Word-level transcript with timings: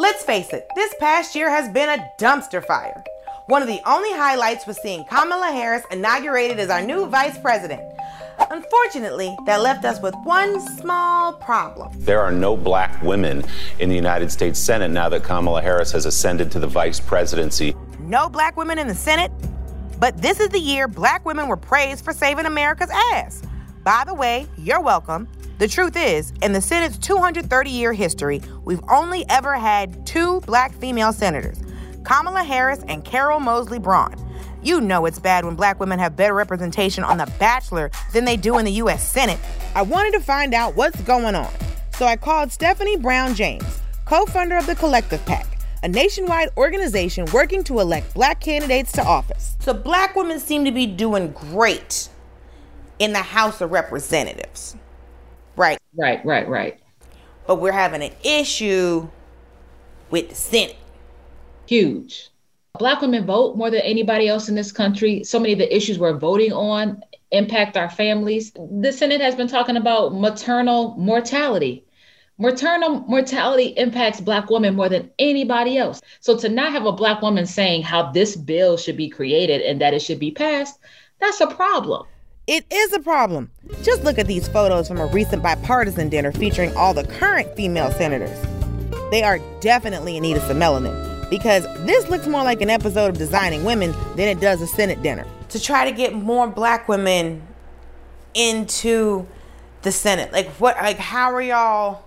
Let's 0.00 0.24
face 0.24 0.54
it, 0.54 0.66
this 0.74 0.94
past 0.98 1.34
year 1.34 1.50
has 1.50 1.68
been 1.68 1.90
a 1.90 2.10
dumpster 2.18 2.64
fire. 2.64 3.04
One 3.48 3.60
of 3.60 3.68
the 3.68 3.82
only 3.84 4.10
highlights 4.12 4.66
was 4.66 4.80
seeing 4.80 5.04
Kamala 5.04 5.52
Harris 5.52 5.82
inaugurated 5.90 6.58
as 6.58 6.70
our 6.70 6.80
new 6.80 7.04
vice 7.04 7.36
president. 7.36 7.82
Unfortunately, 8.50 9.36
that 9.44 9.60
left 9.60 9.84
us 9.84 10.00
with 10.00 10.14
one 10.24 10.58
small 10.78 11.34
problem. 11.34 11.92
There 11.96 12.22
are 12.22 12.32
no 12.32 12.56
black 12.56 13.02
women 13.02 13.44
in 13.78 13.90
the 13.90 13.94
United 13.94 14.32
States 14.32 14.58
Senate 14.58 14.90
now 14.90 15.10
that 15.10 15.22
Kamala 15.22 15.60
Harris 15.60 15.92
has 15.92 16.06
ascended 16.06 16.50
to 16.52 16.58
the 16.58 16.66
vice 16.66 16.98
presidency. 16.98 17.76
No 17.98 18.30
black 18.30 18.56
women 18.56 18.78
in 18.78 18.88
the 18.88 18.94
Senate? 18.94 19.30
But 19.98 20.16
this 20.22 20.40
is 20.40 20.48
the 20.48 20.60
year 20.60 20.88
black 20.88 21.26
women 21.26 21.46
were 21.46 21.58
praised 21.58 22.06
for 22.06 22.14
saving 22.14 22.46
America's 22.46 22.88
ass. 23.12 23.42
By 23.84 24.04
the 24.06 24.14
way, 24.14 24.46
you're 24.56 24.80
welcome. 24.80 25.28
The 25.60 25.68
truth 25.68 25.94
is, 25.94 26.32
in 26.40 26.54
the 26.54 26.60
Senate's 26.62 26.96
230 26.96 27.68
year 27.68 27.92
history, 27.92 28.40
we've 28.64 28.80
only 28.90 29.26
ever 29.28 29.58
had 29.58 30.06
two 30.06 30.40
black 30.46 30.72
female 30.72 31.12
senators 31.12 31.58
Kamala 32.02 32.42
Harris 32.42 32.82
and 32.88 33.04
Carol 33.04 33.40
Moseley 33.40 33.78
Braun. 33.78 34.14
You 34.62 34.80
know 34.80 35.04
it's 35.04 35.18
bad 35.18 35.44
when 35.44 35.56
black 35.56 35.78
women 35.78 35.98
have 35.98 36.16
better 36.16 36.32
representation 36.32 37.04
on 37.04 37.18
The 37.18 37.30
Bachelor 37.38 37.90
than 38.14 38.24
they 38.24 38.38
do 38.38 38.56
in 38.56 38.64
the 38.64 38.72
U.S. 38.72 39.12
Senate. 39.12 39.38
I 39.74 39.82
wanted 39.82 40.12
to 40.12 40.20
find 40.20 40.54
out 40.54 40.76
what's 40.76 40.98
going 41.02 41.34
on. 41.34 41.52
So 41.92 42.06
I 42.06 42.16
called 42.16 42.48
Stefanie 42.48 42.98
Brown 42.98 43.34
James, 43.34 43.82
co 44.06 44.24
founder 44.24 44.56
of 44.56 44.64
the 44.64 44.76
Collective 44.76 45.22
PAC 45.26 45.46
a 45.82 45.88
nationwide 45.88 46.48
organization 46.56 47.26
working 47.34 47.62
to 47.64 47.80
elect 47.80 48.14
black 48.14 48.40
candidates 48.40 48.92
to 48.92 49.04
office. 49.04 49.56
So 49.60 49.74
black 49.74 50.16
women 50.16 50.38
seem 50.38 50.64
to 50.64 50.72
be 50.72 50.86
doing 50.86 51.32
great 51.32 52.08
in 52.98 53.12
the 53.12 53.18
House 53.18 53.60
of 53.60 53.72
Representatives. 53.72 54.76
Right. 55.96 56.24
Right, 56.24 56.48
right. 56.48 56.80
But 57.46 57.56
we're 57.56 57.72
having 57.72 58.02
an 58.02 58.12
issue 58.22 59.08
with 60.10 60.28
the 60.28 60.34
Senate. 60.34 60.76
Huge. 61.66 62.30
Black 62.78 63.00
women 63.00 63.26
vote 63.26 63.56
more 63.56 63.70
than 63.70 63.80
anybody 63.80 64.28
else 64.28 64.48
in 64.48 64.54
this 64.54 64.72
country. 64.72 65.24
So 65.24 65.38
many 65.38 65.52
of 65.52 65.58
the 65.58 65.74
issues 65.74 65.98
we're 65.98 66.16
voting 66.16 66.52
on 66.52 67.02
impact 67.32 67.76
our 67.76 67.90
families. 67.90 68.52
The 68.52 68.92
Senate 68.92 69.20
has 69.20 69.34
been 69.34 69.48
talking 69.48 69.76
about 69.76 70.14
maternal 70.14 70.96
mortality. 70.96 71.84
Maternal 72.38 73.00
mortality 73.00 73.74
impacts 73.76 74.20
Black 74.20 74.48
women 74.48 74.74
more 74.74 74.88
than 74.88 75.10
anybody 75.18 75.76
else. 75.76 76.00
So 76.20 76.38
to 76.38 76.48
not 76.48 76.72
have 76.72 76.86
a 76.86 76.92
Black 76.92 77.20
woman 77.20 77.46
saying 77.46 77.82
how 77.82 78.10
this 78.12 78.34
bill 78.34 78.76
should 78.76 78.96
be 78.96 79.10
created 79.10 79.60
and 79.60 79.80
that 79.80 79.92
it 79.92 80.00
should 80.00 80.18
be 80.18 80.30
passed, 80.30 80.78
that's 81.20 81.40
a 81.40 81.46
problem. 81.46 82.06
It 82.46 82.64
is 82.70 82.92
a 82.92 83.00
problem. 83.00 83.50
Just 83.82 84.02
look 84.02 84.18
at 84.18 84.26
these 84.26 84.48
photos 84.48 84.88
from 84.88 84.98
a 84.98 85.06
recent 85.06 85.42
bipartisan 85.42 86.08
dinner 86.08 86.32
featuring 86.32 86.74
all 86.76 86.94
the 86.94 87.04
current 87.04 87.54
female 87.54 87.90
senators. 87.92 88.36
They 89.10 89.22
are 89.22 89.38
definitely 89.60 90.16
in 90.16 90.22
need 90.22 90.36
of 90.36 90.42
some 90.44 90.58
melanin 90.58 91.30
because 91.30 91.64
this 91.86 92.08
looks 92.08 92.26
more 92.26 92.42
like 92.42 92.60
an 92.60 92.70
episode 92.70 93.08
of 93.08 93.18
Designing 93.18 93.64
Women 93.64 93.92
than 94.16 94.28
it 94.28 94.40
does 94.40 94.60
a 94.60 94.66
Senate 94.66 95.02
dinner. 95.02 95.26
To 95.50 95.60
try 95.60 95.88
to 95.88 95.96
get 95.96 96.12
more 96.14 96.48
black 96.48 96.88
women 96.88 97.42
into 98.34 99.26
the 99.82 99.92
Senate. 99.92 100.32
Like 100.32 100.48
what 100.52 100.76
like 100.76 100.98
how 100.98 101.32
are 101.32 101.42
y'all 101.42 102.04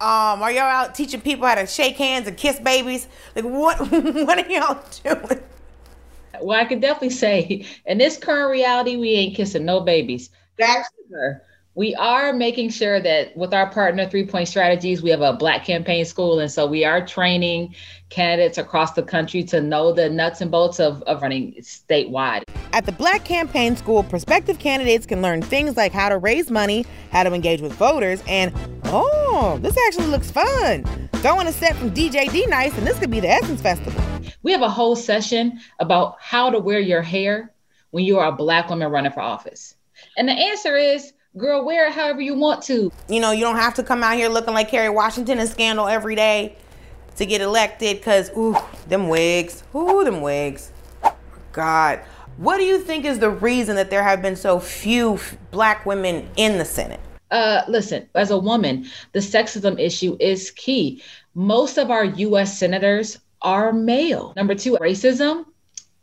um 0.00 0.42
are 0.42 0.50
y'all 0.50 0.62
out 0.62 0.94
teaching 0.94 1.20
people 1.20 1.46
how 1.46 1.56
to 1.56 1.66
shake 1.66 1.96
hands 1.96 2.26
and 2.26 2.36
kiss 2.36 2.58
babies? 2.60 3.08
Like 3.36 3.44
what 3.44 3.78
what 3.90 4.38
are 4.38 4.50
y'all 4.50 4.82
doing? 5.04 5.42
Well, 6.42 6.58
I 6.58 6.64
can 6.64 6.80
definitely 6.80 7.10
say 7.10 7.66
in 7.86 7.98
this 7.98 8.16
current 8.16 8.50
reality, 8.50 8.96
we 8.96 9.10
ain't 9.10 9.36
kissing 9.36 9.64
no 9.64 9.80
babies. 9.80 10.30
That's 10.56 10.88
sure. 11.08 11.42
We 11.74 11.94
are 11.94 12.32
making 12.32 12.70
sure 12.70 13.00
that 13.00 13.36
with 13.36 13.54
our 13.54 13.70
partner 13.70 14.08
Three 14.08 14.26
Point 14.26 14.48
Strategies, 14.48 15.02
we 15.02 15.10
have 15.10 15.20
a 15.20 15.32
Black 15.32 15.64
campaign 15.64 16.04
school. 16.04 16.40
And 16.40 16.50
so 16.50 16.66
we 16.66 16.84
are 16.84 17.06
training 17.06 17.74
candidates 18.08 18.58
across 18.58 18.92
the 18.92 19.02
country 19.04 19.44
to 19.44 19.60
know 19.60 19.92
the 19.92 20.10
nuts 20.10 20.40
and 20.40 20.50
bolts 20.50 20.80
of, 20.80 21.00
of 21.02 21.22
running 21.22 21.54
statewide. 21.60 22.42
At 22.72 22.86
the 22.86 22.92
Black 22.92 23.24
Campaign 23.24 23.76
School, 23.76 24.02
prospective 24.02 24.58
candidates 24.58 25.06
can 25.06 25.22
learn 25.22 25.42
things 25.42 25.76
like 25.76 25.92
how 25.92 26.08
to 26.08 26.18
raise 26.18 26.50
money, 26.50 26.84
how 27.10 27.22
to 27.22 27.32
engage 27.32 27.60
with 27.60 27.72
voters, 27.72 28.22
and 28.28 28.52
oh, 28.84 29.58
this 29.60 29.76
actually 29.86 30.06
looks 30.06 30.30
fun. 30.30 31.08
Going 31.22 31.46
a 31.46 31.52
set 31.52 31.76
from 31.76 31.90
DJ 31.90 32.30
D 32.30 32.46
Nice, 32.46 32.76
and 32.78 32.86
this 32.86 32.98
could 32.98 33.10
be 33.10 33.20
the 33.20 33.28
Essence 33.28 33.60
Festival. 33.60 33.99
We 34.42 34.52
have 34.52 34.62
a 34.62 34.68
whole 34.68 34.96
session 34.96 35.60
about 35.78 36.16
how 36.18 36.50
to 36.50 36.58
wear 36.58 36.80
your 36.80 37.02
hair 37.02 37.52
when 37.90 38.04
you 38.04 38.18
are 38.18 38.28
a 38.28 38.32
Black 38.32 38.70
woman 38.70 38.90
running 38.90 39.12
for 39.12 39.20
office. 39.20 39.74
And 40.16 40.28
the 40.28 40.32
answer 40.32 40.76
is, 40.76 41.12
girl, 41.36 41.64
wear 41.64 41.88
it 41.88 41.92
however 41.92 42.20
you 42.20 42.34
want 42.34 42.62
to. 42.64 42.90
You 43.08 43.20
know, 43.20 43.32
you 43.32 43.42
don't 43.42 43.56
have 43.56 43.74
to 43.74 43.82
come 43.82 44.02
out 44.02 44.14
here 44.14 44.28
looking 44.28 44.54
like 44.54 44.70
Kerry 44.70 44.88
Washington 44.88 45.38
and 45.38 45.48
scandal 45.48 45.88
every 45.88 46.14
day 46.14 46.56
to 47.16 47.26
get 47.26 47.42
elected 47.42 47.98
because, 47.98 48.30
ooh, 48.36 48.56
them 48.88 49.08
wigs. 49.08 49.62
Ooh, 49.74 50.04
them 50.04 50.22
wigs. 50.22 50.72
God. 51.52 52.00
What 52.38 52.56
do 52.56 52.64
you 52.64 52.78
think 52.78 53.04
is 53.04 53.18
the 53.18 53.30
reason 53.30 53.76
that 53.76 53.90
there 53.90 54.02
have 54.02 54.22
been 54.22 54.36
so 54.36 54.58
few 54.58 55.18
black 55.50 55.84
women 55.84 56.30
in 56.36 56.56
the 56.56 56.64
Senate? 56.64 57.00
Uh, 57.30 57.62
listen, 57.68 58.08
as 58.14 58.30
a 58.30 58.38
woman, 58.38 58.86
the 59.12 59.18
sexism 59.18 59.78
issue 59.78 60.16
is 60.18 60.50
key. 60.52 61.02
Most 61.34 61.76
of 61.76 61.90
our 61.90 62.04
US 62.04 62.58
senators 62.58 63.18
are 63.42 63.72
male. 63.72 64.32
Number 64.36 64.54
two, 64.54 64.76
racism 64.76 65.44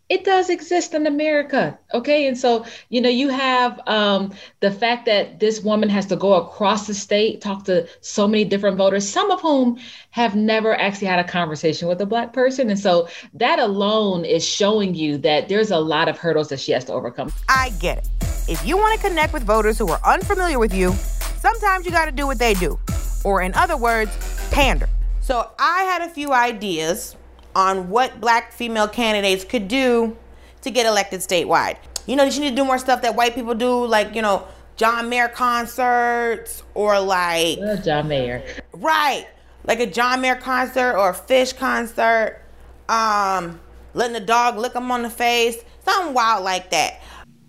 it 0.09 0.23
does 0.23 0.49
exist 0.49 0.93
in 0.93 1.05
America. 1.05 1.77
Okay. 1.93 2.27
And 2.27 2.37
so, 2.37 2.65
you 2.89 3.01
know, 3.01 3.09
you 3.09 3.27
have 3.27 3.79
um, 3.87 4.33
the 4.61 4.71
fact 4.71 5.05
that 5.05 5.39
this 5.41 5.61
woman 5.61 5.89
has 5.89 6.05
to 6.07 6.15
go 6.15 6.33
across 6.33 6.87
the 6.87 6.93
state, 6.93 7.41
talk 7.41 7.65
to 7.65 7.87
so 7.99 8.27
many 8.27 8.45
different 8.45 8.77
voters, 8.77 9.07
some 9.07 9.29
of 9.31 9.41
whom 9.41 9.77
have 10.11 10.33
never 10.35 10.79
actually 10.79 11.07
had 11.07 11.19
a 11.19 11.25
conversation 11.25 11.89
with 11.89 11.99
a 11.99 12.05
Black 12.05 12.31
person. 12.31 12.69
And 12.69 12.79
so 12.79 13.09
that 13.33 13.59
alone 13.59 14.23
is 14.23 14.45
showing 14.45 14.95
you 14.95 15.17
that 15.19 15.49
there's 15.49 15.71
a 15.71 15.79
lot 15.79 16.07
of 16.07 16.17
hurdles 16.17 16.47
that 16.49 16.59
she 16.61 16.71
has 16.71 16.85
to 16.85 16.93
overcome. 16.93 17.33
I 17.49 17.71
get 17.79 17.97
it. 17.97 18.09
If 18.47 18.65
you 18.65 18.77
want 18.77 18.99
to 18.99 19.07
connect 19.07 19.33
with 19.33 19.43
voters 19.43 19.77
who 19.77 19.89
are 19.89 19.99
unfamiliar 20.05 20.57
with 20.57 20.73
you, 20.73 20.93
sometimes 20.93 21.85
you 21.85 21.91
got 21.91 22.05
to 22.05 22.13
do 22.13 22.25
what 22.25 22.39
they 22.39 22.53
do. 22.53 22.79
Or, 23.25 23.41
in 23.41 23.53
other 23.55 23.75
words, 23.75 24.15
pander. 24.51 24.87
So 25.19 25.51
I 25.59 25.81
had 25.83 26.01
a 26.01 26.09
few 26.09 26.31
ideas 26.31 27.17
on 27.57 27.89
what 27.89 28.21
black 28.21 28.53
female 28.53 28.87
candidates 28.87 29.43
could 29.43 29.67
do 29.67 30.15
to 30.61 30.69
get 30.69 30.85
elected 30.85 31.21
statewide. 31.21 31.77
You 32.05 32.15
know, 32.15 32.23
you 32.23 32.39
need 32.39 32.51
to 32.51 32.55
do 32.55 32.63
more 32.63 32.77
stuff 32.77 33.01
that 33.01 33.15
white 33.15 33.33
people 33.33 33.55
do, 33.55 33.83
like, 33.87 34.13
you 34.13 34.21
know, 34.21 34.47
John 34.75 35.09
Mayer 35.09 35.27
concerts 35.27 36.61
or 36.75 36.99
like 36.99 37.57
John 37.83 38.07
Mayer. 38.07 38.45
Right. 38.73 39.25
Like 39.65 39.79
a 39.79 39.87
John 39.87 40.21
Mayer 40.21 40.35
concert 40.35 40.95
or 40.95 41.09
a 41.09 41.13
Phish 41.13 41.57
concert. 41.57 42.43
Um, 42.87 43.59
letting 43.95 44.13
the 44.13 44.19
dog 44.19 44.57
lick 44.57 44.73
them 44.73 44.91
on 44.91 45.01
the 45.01 45.09
face. 45.09 45.57
Something 45.83 46.13
wild 46.13 46.43
like 46.43 46.69
that. 46.69 47.01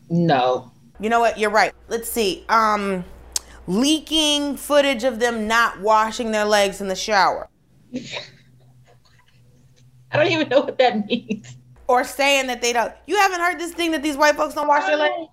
No. 0.08 0.72
You 0.99 1.10
know 1.10 1.20
what? 1.20 1.38
You're 1.38 1.50
right. 1.50 1.75
Let's 1.88 2.08
see. 2.08 2.46
Um, 2.49 3.05
leaking 3.66 4.56
footage 4.56 5.05
of 5.05 5.20
them 5.20 5.46
not 5.46 5.81
washing 5.81 6.31
their 6.31 6.46
legs 6.46 6.81
in 6.81 6.88
the 6.88 6.96
shower. 6.96 7.50
I 10.12 10.16
don't 10.16 10.32
even 10.32 10.49
know 10.49 10.60
what 10.60 10.78
that 10.78 11.06
means. 11.06 11.56
Or 11.87 12.05
saying 12.05 12.46
that 12.49 12.60
they 12.60 12.72
don't. 12.72 12.93
You 13.06 13.16
haven't 13.16 13.40
heard 13.40 13.58
this 13.58 13.72
thing 13.72 13.93
that 13.93 14.02
these 14.02 14.16
white 14.16 14.37
folks 14.37 14.55
don't 14.55 14.69
wash 14.69 14.87
their 14.87 14.96
legs? 14.96 15.31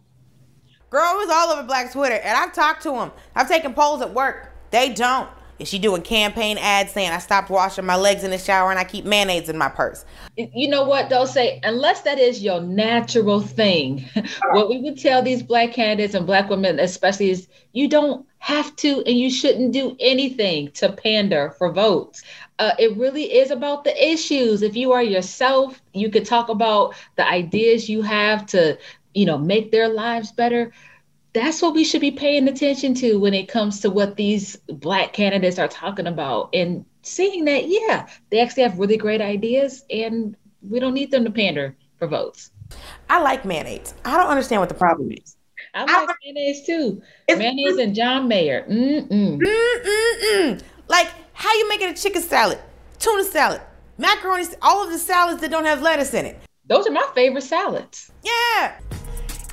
Girl 0.90 1.12
it 1.14 1.28
was 1.28 1.30
all 1.30 1.50
over 1.50 1.64
Black 1.64 1.92
Twitter, 1.92 2.16
and 2.16 2.38
I've 2.38 2.54
talked 2.54 2.84
to 2.84 2.92
them. 2.92 3.12
I've 3.36 3.50
taken 3.50 3.74
polls 3.74 4.02
at 4.02 4.14
work. 4.14 4.54
They 4.72 4.94
don't. 4.94 5.30
Is 5.58 5.70
she 5.70 5.80
doing 5.80 6.02
campaign 6.02 6.58
ads 6.58 6.92
saying 6.92 7.12
I 7.12 7.20
stopped 7.20 7.50
washing 7.50 7.86
my 7.86 7.96
legs 7.96 8.24
in 8.26 8.32
the 8.32 8.38
shower 8.38 8.72
and 8.72 8.80
I 8.80 8.84
keep 8.84 9.06
mayonnaise 9.06 9.48
in 9.48 9.58
my 9.58 9.70
purse? 9.70 10.04
You 10.36 10.68
know 10.68 10.84
what? 10.84 11.08
They'll 11.08 11.28
say, 11.28 11.62
unless 11.64 12.02
that 12.02 12.20
is 12.20 12.44
your 12.44 12.60
natural 12.60 13.40
thing, 13.40 14.04
what 14.52 14.68
we 14.68 14.82
would 14.82 15.00
tell 15.00 15.24
these 15.24 15.42
black 15.42 15.72
candidates 15.72 16.14
and 16.14 16.26
black 16.26 16.50
women, 16.50 16.80
especially, 16.80 17.30
is 17.30 17.48
you 17.72 17.88
don't 17.88 18.26
have 18.40 18.76
to 18.78 19.02
and 19.06 19.18
you 19.18 19.30
shouldn't 19.30 19.72
do 19.72 19.96
anything 20.00 20.72
to 20.72 20.92
pander 20.92 21.56
for 21.58 21.72
votes. 21.72 22.22
Uh, 22.60 22.74
it 22.78 22.96
really 22.98 23.24
is 23.24 23.50
about 23.50 23.86
the 23.86 24.12
issues. 24.12 24.62
If 24.62 24.76
you 24.76 24.92
are 24.92 25.04
yourself, 25.04 25.82
you 25.94 26.10
could 26.10 26.26
talk 26.26 26.50
about 26.50 26.96
the 27.16 27.26
ideas 27.28 27.90
you 27.90 28.02
have 28.02 28.46
to, 28.48 28.78
you 29.14 29.26
know, 29.26 29.38
make 29.38 29.72
their 29.72 29.88
lives 29.88 30.34
better 30.34 30.74
that's 31.36 31.62
what 31.62 31.74
we 31.74 31.84
should 31.84 32.00
be 32.00 32.12
paying 32.12 32.48
attention 32.48 32.94
to 32.94 33.20
when 33.20 33.34
it 33.34 33.50
comes 33.50 33.82
to 33.82 33.90
what 33.90 34.16
these 34.16 34.56
black 34.70 35.12
candidates 35.12 35.60
are 35.60 35.68
talking 35.68 36.08
about 36.08 36.50
and 36.54 36.86
seeing 37.04 37.44
that 37.44 37.68
yeah 37.68 38.08
they 38.32 38.40
actually 38.40 38.64
have 38.64 38.80
really 38.80 38.96
great 38.96 39.20
ideas 39.20 39.84
and 39.90 40.36
we 40.68 40.80
don't 40.80 40.94
need 40.94 41.12
them 41.12 41.26
to 41.26 41.30
pander 41.30 41.76
for 42.00 42.08
votes. 42.08 42.52
I 43.10 43.22
like 43.22 43.46
mayonnaise. 43.46 43.94
I 44.04 44.18
don't 44.18 44.30
understand 44.30 44.62
what 44.62 44.70
the 44.70 44.76
problem 44.76 45.12
is. 45.12 45.38
I 45.74 45.82
like 45.82 46.10
I, 46.10 46.14
mayonnaise 46.24 46.66
too. 46.66 47.02
Mayonnaise 47.28 47.78
and 47.78 47.94
john 47.94 48.30
mayer. 48.30 48.66
Mm-mm. 48.70 49.40
Mm-mm-mm. 49.40 50.64
like 50.88 51.10
how 51.34 51.54
you 51.54 51.68
making 51.68 51.90
a 51.90 51.94
chicken 51.94 52.22
salad 52.22 52.60
tuna 52.98 53.26
salad 53.26 53.62
macaroni 53.98 54.46
all 54.62 54.84
of 54.84 54.90
the 54.90 54.98
salads 54.98 55.42
that 55.42 55.52
don't 55.52 55.66
have 55.66 55.82
lettuce 55.82 56.14
in 56.14 56.26
it? 56.26 56.40
Those 56.68 56.88
are 56.88 56.92
my 56.92 57.06
favorite 57.14 57.44
salads. 57.44 58.10
Yeah 58.24 58.80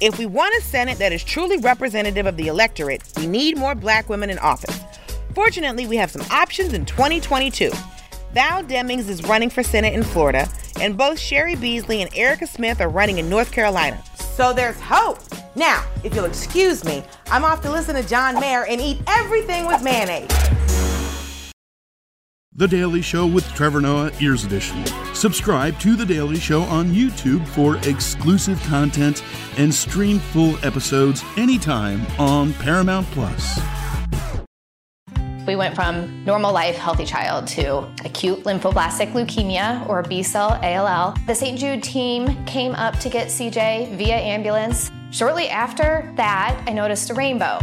if 0.02 0.18
we 0.18 0.26
want 0.26 0.52
a 0.56 0.60
Senate 0.60 0.98
that 0.98 1.12
is 1.12 1.22
truly 1.22 1.58
representative 1.58 2.26
of 2.26 2.36
the 2.36 2.48
electorate, 2.48 3.04
we 3.16 3.24
need 3.24 3.56
more 3.56 3.76
black 3.76 4.08
women 4.08 4.30
in 4.30 4.38
office. 4.40 4.80
Fortunately, 5.32 5.86
we 5.86 5.96
have 5.96 6.10
some 6.10 6.22
options 6.22 6.72
in 6.72 6.84
2022. 6.84 7.70
Val 8.34 8.64
Demings 8.64 9.08
is 9.08 9.22
running 9.22 9.48
for 9.48 9.62
Senate 9.62 9.94
in 9.94 10.02
Florida, 10.02 10.48
and 10.80 10.98
both 10.98 11.18
Cheri 11.18 11.54
Beasley 11.54 12.02
and 12.02 12.12
Erica 12.16 12.48
Smith 12.48 12.80
are 12.80 12.88
running 12.88 13.18
in 13.18 13.28
North 13.28 13.52
Carolina. 13.52 14.02
So 14.16 14.52
there's 14.52 14.80
hope. 14.80 15.20
Now, 15.54 15.86
if 16.02 16.16
you'll 16.16 16.24
excuse 16.24 16.84
me, 16.84 17.04
I'm 17.26 17.44
off 17.44 17.62
to 17.62 17.70
listen 17.70 17.94
to 17.94 18.02
John 18.02 18.40
Mayer 18.40 18.66
and 18.66 18.80
eat 18.80 19.00
everything 19.06 19.66
with 19.68 19.84
mayonnaise. 19.84 20.32
The 22.54 22.68
Daily 22.68 23.00
Show 23.00 23.26
with 23.26 23.50
Trevor 23.54 23.80
Noah, 23.80 24.10
Ears 24.20 24.44
Edition. 24.44 24.84
Subscribe 25.14 25.80
to 25.80 25.96
The 25.96 26.04
Daily 26.04 26.38
Show 26.38 26.64
on 26.64 26.90
YouTube 26.90 27.48
for 27.48 27.78
exclusive 27.88 28.62
content 28.64 29.24
and 29.56 29.74
stream 29.74 30.18
full 30.18 30.62
episodes 30.62 31.24
anytime 31.38 32.06
on 32.18 32.52
Paramount 32.52 33.06
Plus. 33.12 33.58
We 35.46 35.56
went 35.56 35.74
from 35.74 36.22
normal 36.26 36.52
life, 36.52 36.76
healthy 36.76 37.06
child 37.06 37.46
to 37.48 37.90
acute 38.04 38.44
lymphoblastic 38.44 39.12
leukemia 39.12 39.88
or 39.88 40.02
B 40.02 40.22
cell 40.22 40.60
ALL. 40.62 41.16
The 41.26 41.34
St. 41.34 41.58
Jude 41.58 41.82
team 41.82 42.44
came 42.44 42.72
up 42.72 42.98
to 42.98 43.08
get 43.08 43.28
CJ 43.28 43.96
via 43.96 44.16
ambulance. 44.16 44.90
Shortly 45.10 45.48
after 45.48 46.12
that, 46.18 46.62
I 46.66 46.74
noticed 46.74 47.08
a 47.08 47.14
rainbow. 47.14 47.60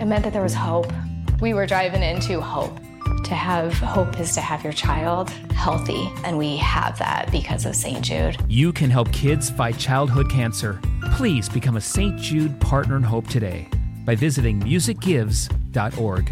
It 0.00 0.06
meant 0.06 0.24
that 0.24 0.32
there 0.32 0.42
was 0.42 0.54
hope. 0.54 0.92
We 1.40 1.54
were 1.54 1.64
driving 1.64 2.02
into 2.02 2.40
hope. 2.40 2.76
To 3.24 3.34
have 3.34 3.72
hope 3.74 4.18
is 4.18 4.34
to 4.34 4.40
have 4.40 4.64
your 4.64 4.72
child 4.72 5.30
healthy, 5.54 6.10
and 6.24 6.36
we 6.36 6.56
have 6.56 6.98
that 6.98 7.30
because 7.30 7.66
of 7.66 7.76
St. 7.76 8.02
Jude. 8.02 8.36
You 8.48 8.72
can 8.72 8.90
help 8.90 9.12
kids 9.12 9.48
fight 9.48 9.78
childhood 9.78 10.28
cancer. 10.30 10.80
Please 11.12 11.48
become 11.48 11.76
a 11.76 11.80
St. 11.80 12.18
Jude 12.18 12.60
Partner 12.60 12.96
in 12.96 13.02
Hope 13.02 13.28
today 13.28 13.68
by 14.04 14.16
visiting 14.16 14.60
musicgives.org. 14.60 16.30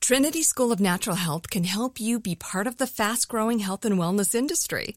Trinity 0.00 0.42
School 0.42 0.72
of 0.72 0.80
Natural 0.80 1.16
Health 1.16 1.50
can 1.50 1.64
help 1.64 2.00
you 2.00 2.18
be 2.18 2.34
part 2.34 2.66
of 2.66 2.78
the 2.78 2.86
fast 2.86 3.28
growing 3.28 3.58
health 3.58 3.84
and 3.84 3.98
wellness 3.98 4.34
industry. 4.34 4.96